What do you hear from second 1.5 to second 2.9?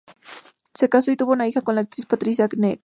con la actriz Patricia Kneale.